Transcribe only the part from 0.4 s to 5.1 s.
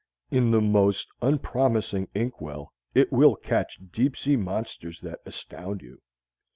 the most unpromising inkwell it will catch deep sea monsters